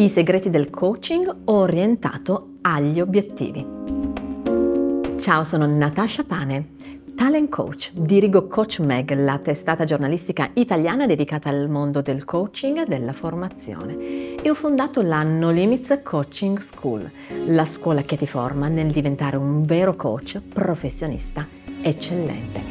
I 0.00 0.08
segreti 0.08 0.48
del 0.48 0.70
coaching 0.70 1.30
orientato 1.44 2.52
agli 2.62 3.02
obiettivi. 3.02 3.62
Ciao, 5.18 5.44
sono 5.44 5.66
Natasha 5.66 6.24
Pane, 6.24 6.68
talent 7.14 7.50
coach. 7.50 7.92
Dirigo 7.92 8.46
Coach 8.46 8.78
Mag, 8.78 9.12
la 9.12 9.36
testata 9.40 9.84
giornalistica 9.84 10.52
italiana 10.54 11.04
dedicata 11.04 11.50
al 11.50 11.68
mondo 11.68 12.00
del 12.00 12.24
coaching 12.24 12.78
e 12.78 12.84
della 12.86 13.12
formazione. 13.12 14.36
E 14.40 14.48
ho 14.48 14.54
fondato 14.54 15.02
la 15.02 15.22
No 15.22 15.50
Limits 15.50 16.00
Coaching 16.02 16.56
School, 16.56 17.10
la 17.48 17.66
scuola 17.66 18.00
che 18.00 18.16
ti 18.16 18.26
forma 18.26 18.68
nel 18.68 18.90
diventare 18.90 19.36
un 19.36 19.64
vero 19.64 19.94
coach 19.96 20.40
professionista 20.40 21.46
eccellente. 21.82 22.62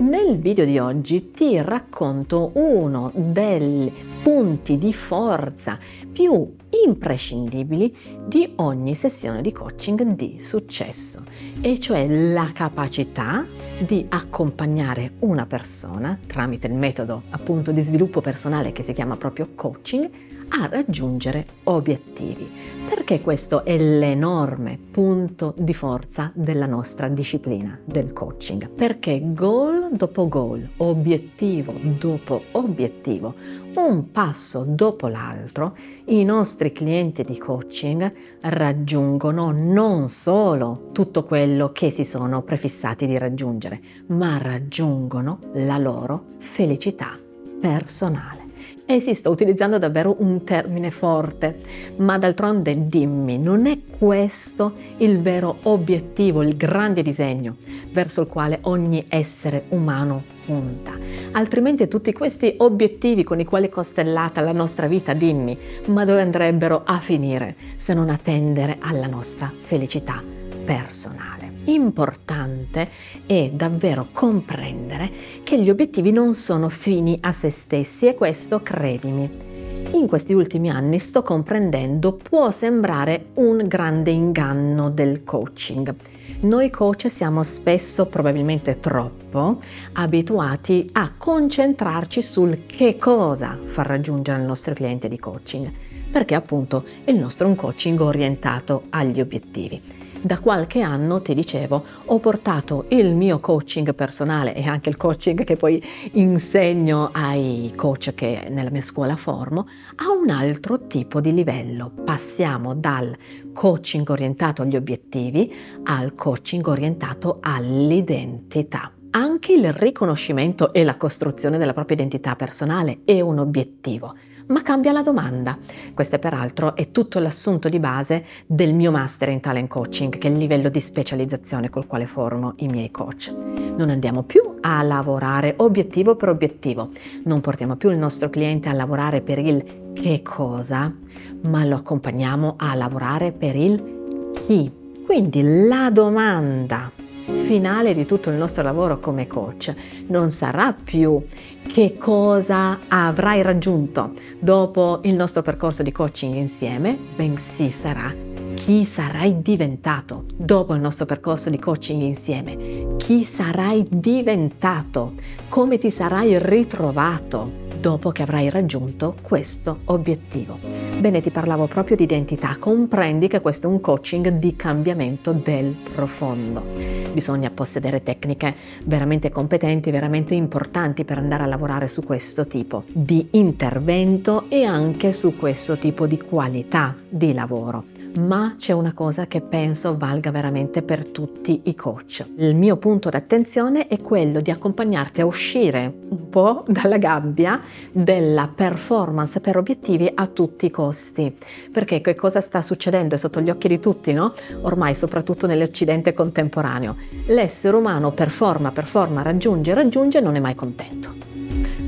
Nel 0.00 0.38
video 0.38 0.64
di 0.64 0.78
oggi 0.78 1.30
ti 1.30 1.60
racconto 1.62 2.50
uno 2.54 3.12
dei 3.14 3.92
punti 4.22 4.76
di 4.76 4.92
forza 4.92 5.78
più 6.10 6.56
imprescindibili 6.84 7.94
di 8.26 8.52
ogni 8.56 8.94
sessione 8.94 9.42
di 9.42 9.52
coaching 9.52 10.14
di 10.14 10.40
successo, 10.40 11.24
e 11.60 11.78
cioè 11.80 12.06
la 12.06 12.50
capacità 12.52 13.46
di 13.84 14.06
accompagnare 14.08 15.14
una 15.20 15.46
persona 15.46 16.18
tramite 16.26 16.66
il 16.66 16.74
metodo 16.74 17.22
appunto 17.30 17.72
di 17.72 17.82
sviluppo 17.82 18.20
personale 18.20 18.72
che 18.72 18.82
si 18.82 18.92
chiama 18.92 19.16
proprio 19.16 19.48
coaching 19.54 20.08
a 20.48 20.66
raggiungere 20.66 21.46
obiettivi, 21.64 22.50
perché 22.88 23.20
questo 23.20 23.64
è 23.64 23.76
l'enorme 23.76 24.78
punto 24.90 25.54
di 25.56 25.74
forza 25.74 26.30
della 26.34 26.66
nostra 26.66 27.08
disciplina 27.08 27.78
del 27.84 28.12
coaching, 28.12 28.68
perché 28.70 29.20
goal 29.32 29.88
dopo 29.92 30.28
goal, 30.28 30.68
obiettivo 30.78 31.72
dopo 31.98 32.42
obiettivo, 32.52 33.34
un 33.74 34.10
passo 34.12 34.64
dopo 34.66 35.08
l'altro, 35.08 35.76
i 36.06 36.22
nostri 36.24 36.72
clienti 36.72 37.24
di 37.24 37.38
coaching 37.38 38.12
raggiungono 38.42 39.50
non 39.50 40.08
solo 40.08 40.86
tutto 40.92 41.24
quello 41.24 41.72
che 41.72 41.90
si 41.90 42.04
sono 42.04 42.42
prefissati 42.42 43.06
di 43.06 43.18
raggiungere, 43.18 43.80
ma 44.08 44.38
raggiungono 44.38 45.38
la 45.54 45.78
loro 45.78 46.24
felicità 46.38 47.18
personale. 47.60 48.43
Eh 48.86 49.00
sì, 49.00 49.14
sto 49.14 49.30
utilizzando 49.30 49.78
davvero 49.78 50.16
un 50.18 50.44
termine 50.44 50.90
forte, 50.90 51.58
ma 51.96 52.18
d'altronde 52.18 52.86
dimmi, 52.86 53.38
non 53.38 53.64
è 53.64 53.78
questo 53.98 54.74
il 54.98 55.22
vero 55.22 55.56
obiettivo, 55.62 56.42
il 56.42 56.54
grande 56.54 57.00
disegno 57.00 57.56
verso 57.92 58.20
il 58.20 58.26
quale 58.26 58.58
ogni 58.64 59.06
essere 59.08 59.64
umano 59.70 60.22
punta? 60.44 60.98
Altrimenti 61.32 61.88
tutti 61.88 62.12
questi 62.12 62.56
obiettivi 62.58 63.24
con 63.24 63.40
i 63.40 63.46
quali 63.46 63.68
è 63.68 63.70
costellata 63.70 64.42
la 64.42 64.52
nostra 64.52 64.86
vita, 64.86 65.14
dimmi, 65.14 65.56
ma 65.86 66.04
dove 66.04 66.20
andrebbero 66.20 66.82
a 66.84 66.98
finire 66.98 67.56
se 67.78 67.94
non 67.94 68.10
a 68.10 68.18
tendere 68.22 68.76
alla 68.80 69.06
nostra 69.06 69.50
felicità 69.56 70.22
personale? 70.62 71.53
Importante 71.64 72.88
è 73.26 73.50
davvero 73.52 74.08
comprendere 74.12 75.10
che 75.42 75.60
gli 75.60 75.70
obiettivi 75.70 76.12
non 76.12 76.34
sono 76.34 76.68
fini 76.68 77.18
a 77.20 77.32
se 77.32 77.50
stessi 77.50 78.06
e 78.06 78.14
questo 78.14 78.62
credimi. 78.62 79.52
In 79.92 80.06
questi 80.08 80.32
ultimi 80.32 80.70
anni 80.70 80.98
sto 80.98 81.22
comprendendo 81.22 82.14
può 82.14 82.50
sembrare 82.50 83.26
un 83.34 83.64
grande 83.68 84.10
inganno 84.10 84.90
del 84.90 85.22
coaching. 85.24 85.94
Noi 86.40 86.68
coach 86.70 87.08
siamo 87.10 87.42
spesso, 87.42 88.06
probabilmente 88.06 88.80
troppo, 88.80 89.60
abituati 89.92 90.88
a 90.92 91.12
concentrarci 91.16 92.20
sul 92.22 92.66
che 92.66 92.98
cosa 92.98 93.58
far 93.64 93.86
raggiungere 93.86 94.38
al 94.40 94.44
nostro 94.44 94.74
cliente 94.74 95.08
di 95.08 95.18
coaching, 95.18 95.70
perché 96.10 96.34
appunto 96.34 96.84
il 97.04 97.16
nostro 97.16 97.46
è 97.46 97.50
un 97.50 97.56
coaching 97.56 98.00
orientato 98.00 98.84
agli 98.90 99.20
obiettivi 99.20 100.02
da 100.24 100.40
qualche 100.40 100.80
anno, 100.80 101.20
ti 101.20 101.34
dicevo, 101.34 101.84
ho 102.06 102.18
portato 102.18 102.86
il 102.88 103.14
mio 103.14 103.40
coaching 103.40 103.94
personale 103.94 104.54
e 104.54 104.66
anche 104.66 104.88
il 104.88 104.96
coaching 104.96 105.44
che 105.44 105.56
poi 105.56 105.82
insegno 106.12 107.10
ai 107.12 107.70
coach 107.76 108.14
che 108.14 108.46
nella 108.48 108.70
mia 108.70 108.80
scuola 108.80 109.16
formo 109.16 109.68
a 109.96 110.10
un 110.18 110.30
altro 110.30 110.86
tipo 110.86 111.20
di 111.20 111.34
livello. 111.34 111.92
Passiamo 112.04 112.74
dal 112.74 113.14
coaching 113.52 114.08
orientato 114.08 114.62
agli 114.62 114.76
obiettivi 114.76 115.52
al 115.84 116.14
coaching 116.14 116.66
orientato 116.66 117.38
all'identità. 117.40 118.92
Anche 119.10 119.52
il 119.52 119.74
riconoscimento 119.74 120.72
e 120.72 120.84
la 120.84 120.96
costruzione 120.96 121.58
della 121.58 121.74
propria 121.74 121.98
identità 121.98 122.34
personale 122.34 123.00
è 123.04 123.20
un 123.20 123.38
obiettivo 123.38 124.14
ma 124.46 124.62
cambia 124.62 124.92
la 124.92 125.02
domanda. 125.02 125.58
Questo 125.94 126.18
peraltro 126.18 126.76
è 126.76 126.90
tutto 126.90 127.18
l'assunto 127.18 127.68
di 127.68 127.78
base 127.78 128.24
del 128.46 128.74
mio 128.74 128.90
master 128.90 129.28
in 129.28 129.40
talent 129.40 129.68
coaching, 129.68 130.18
che 130.18 130.28
è 130.28 130.30
il 130.30 130.36
livello 130.36 130.68
di 130.68 130.80
specializzazione 130.80 131.70
col 131.70 131.86
quale 131.86 132.06
formo 132.06 132.54
i 132.56 132.66
miei 132.66 132.90
coach. 132.90 133.32
Non 133.76 133.90
andiamo 133.90 134.22
più 134.22 134.56
a 134.60 134.82
lavorare 134.82 135.54
obiettivo 135.58 136.16
per 136.16 136.28
obiettivo, 136.28 136.90
non 137.24 137.40
portiamo 137.40 137.76
più 137.76 137.90
il 137.90 137.98
nostro 137.98 138.30
cliente 138.30 138.68
a 138.68 138.72
lavorare 138.72 139.20
per 139.20 139.38
il 139.38 139.92
che 139.94 140.22
cosa, 140.22 140.94
ma 141.42 141.64
lo 141.64 141.76
accompagniamo 141.76 142.54
a 142.58 142.74
lavorare 142.74 143.32
per 143.32 143.56
il 143.56 144.32
chi. 144.46 144.70
Quindi 145.04 145.66
la 145.66 145.90
domanda 145.90 146.90
finale 147.26 147.94
di 147.94 148.04
tutto 148.04 148.30
il 148.30 148.36
nostro 148.36 148.62
lavoro 148.62 148.98
come 148.98 149.26
coach 149.26 149.74
non 150.08 150.30
sarà 150.30 150.72
più 150.72 151.22
che 151.66 151.96
cosa 151.98 152.80
avrai 152.88 153.42
raggiunto 153.42 154.12
dopo 154.38 155.00
il 155.04 155.14
nostro 155.14 155.42
percorso 155.42 155.82
di 155.82 155.92
coaching 155.92 156.34
insieme, 156.34 156.98
bensì 157.16 157.70
sarà 157.70 158.32
chi 158.54 158.84
sarai 158.84 159.42
diventato 159.42 160.24
dopo 160.36 160.74
il 160.74 160.80
nostro 160.80 161.06
percorso 161.06 161.50
di 161.50 161.58
coaching 161.58 162.02
insieme, 162.02 162.94
chi 162.96 163.24
sarai 163.24 163.84
diventato, 163.90 165.14
come 165.48 165.76
ti 165.76 165.90
sarai 165.90 166.38
ritrovato 166.38 167.62
dopo 167.80 168.10
che 168.10 168.22
avrai 168.22 168.48
raggiunto 168.48 169.16
questo 169.20 169.80
obiettivo. 169.86 170.83
Bene, 171.04 171.20
ti 171.20 171.30
parlavo 171.30 171.66
proprio 171.66 171.96
di 171.96 172.04
identità, 172.04 172.56
comprendi 172.58 173.28
che 173.28 173.42
questo 173.42 173.66
è 173.66 173.70
un 173.70 173.78
coaching 173.78 174.38
di 174.38 174.56
cambiamento 174.56 175.34
del 175.34 175.76
profondo. 175.92 176.64
Bisogna 177.12 177.50
possedere 177.50 178.02
tecniche 178.02 178.54
veramente 178.86 179.28
competenti, 179.28 179.90
veramente 179.90 180.34
importanti 180.34 181.04
per 181.04 181.18
andare 181.18 181.42
a 181.42 181.46
lavorare 181.46 181.88
su 181.88 182.02
questo 182.04 182.46
tipo 182.46 182.84
di 182.90 183.28
intervento 183.32 184.46
e 184.48 184.64
anche 184.64 185.12
su 185.12 185.36
questo 185.36 185.76
tipo 185.76 186.06
di 186.06 186.18
qualità 186.18 186.96
di 187.06 187.34
lavoro 187.34 187.84
ma 188.18 188.54
c'è 188.58 188.72
una 188.72 188.92
cosa 188.92 189.26
che 189.26 189.40
penso 189.40 189.96
valga 189.96 190.30
veramente 190.30 190.82
per 190.82 191.08
tutti 191.08 191.62
i 191.64 191.74
coach. 191.74 192.24
Il 192.36 192.54
mio 192.54 192.76
punto 192.76 193.08
d'attenzione 193.08 193.86
è 193.86 194.00
quello 194.00 194.40
di 194.40 194.50
accompagnarti 194.50 195.20
a 195.20 195.26
uscire 195.26 195.92
un 196.08 196.28
po' 196.28 196.64
dalla 196.68 196.98
gabbia 196.98 197.60
della 197.90 198.50
performance 198.54 199.40
per 199.40 199.56
obiettivi 199.56 200.10
a 200.14 200.26
tutti 200.26 200.66
i 200.66 200.70
costi. 200.70 201.34
Perché 201.72 202.00
che 202.00 202.14
cosa 202.14 202.40
sta 202.40 202.62
succedendo? 202.62 203.14
È 203.14 203.18
sotto 203.18 203.40
gli 203.40 203.50
occhi 203.50 203.68
di 203.68 203.80
tutti, 203.80 204.12
no? 204.12 204.32
Ormai 204.62 204.94
soprattutto 204.94 205.46
nell'Occidente 205.46 206.12
contemporaneo. 206.12 206.96
L'essere 207.26 207.76
umano 207.76 208.12
performa, 208.12 208.70
performa, 208.72 209.22
raggiunge, 209.22 209.74
raggiunge 209.74 210.18
e 210.18 210.20
non 210.20 210.36
è 210.36 210.40
mai 210.40 210.54
contento. 210.54 211.23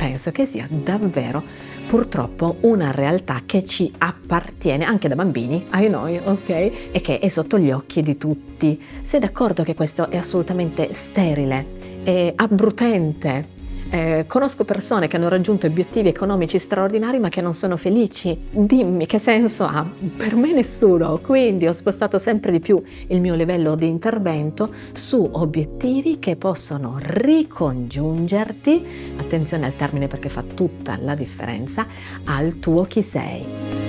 Penso 0.00 0.30
che 0.32 0.46
sia 0.46 0.66
davvero 0.66 1.44
purtroppo 1.86 2.56
una 2.60 2.90
realtà 2.90 3.42
che 3.44 3.62
ci 3.66 3.92
appartiene 3.98 4.86
anche 4.86 5.08
da 5.08 5.14
bambini, 5.14 5.66
ai 5.68 5.90
noi, 5.90 6.16
ok? 6.16 6.48
E 6.48 7.00
che 7.02 7.18
è 7.18 7.28
sotto 7.28 7.58
gli 7.58 7.70
occhi 7.70 8.00
di 8.00 8.16
tutti. 8.16 8.82
Sei 9.02 9.20
d'accordo 9.20 9.62
che 9.62 9.74
questo 9.74 10.08
è 10.08 10.16
assolutamente 10.16 10.94
sterile, 10.94 12.02
è 12.02 12.32
abbrutente, 12.34 13.46
eh, 13.90 14.24
conosco 14.28 14.64
persone 14.64 15.08
che 15.08 15.16
hanno 15.16 15.28
raggiunto 15.28 15.66
obiettivi 15.66 16.08
economici 16.08 16.58
straordinari 16.58 17.18
ma 17.18 17.28
che 17.28 17.40
non 17.40 17.54
sono 17.54 17.76
felici. 17.76 18.38
Dimmi 18.50 19.06
che 19.06 19.18
senso 19.18 19.64
ha? 19.64 19.88
Per 20.16 20.36
me 20.36 20.52
nessuno. 20.52 21.18
Quindi 21.18 21.66
ho 21.66 21.72
spostato 21.72 22.18
sempre 22.18 22.52
di 22.52 22.60
più 22.60 22.80
il 23.08 23.20
mio 23.20 23.34
livello 23.34 23.74
di 23.74 23.88
intervento 23.88 24.72
su 24.92 25.28
obiettivi 25.32 26.18
che 26.18 26.36
possono 26.36 26.98
ricongiungerti, 27.00 29.14
attenzione 29.16 29.66
al 29.66 29.76
termine 29.76 30.06
perché 30.06 30.28
fa 30.28 30.42
tutta 30.42 30.98
la 31.00 31.14
differenza, 31.14 31.86
al 32.24 32.58
tuo 32.60 32.84
chi 32.84 33.02
sei, 33.02 33.44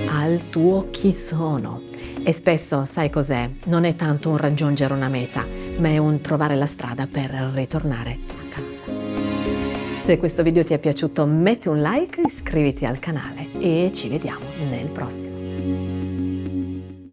al 0.09 0.49
tuo 0.49 0.87
chi 0.89 1.13
sono. 1.13 1.81
E 2.23 2.33
spesso, 2.33 2.85
sai 2.85 3.09
cos'è? 3.09 3.49
Non 3.65 3.83
è 3.83 3.95
tanto 3.95 4.29
un 4.29 4.37
raggiungere 4.37 4.93
una 4.93 5.09
meta, 5.09 5.45
ma 5.77 5.89
è 5.89 5.97
un 5.97 6.21
trovare 6.21 6.55
la 6.55 6.67
strada 6.67 7.07
per 7.07 7.31
ritornare 7.53 8.17
a 8.29 8.53
casa. 8.53 9.00
Se 10.11 10.17
questo 10.17 10.43
video 10.43 10.65
ti 10.65 10.73
è 10.73 10.77
piaciuto 10.77 11.25
metti 11.25 11.69
un 11.69 11.81
like, 11.81 12.19
iscriviti 12.25 12.83
al 12.83 12.99
canale 12.99 13.47
e 13.59 13.91
ci 13.93 14.09
vediamo 14.09 14.43
nel 14.69 14.87
prossimo. 14.87 15.40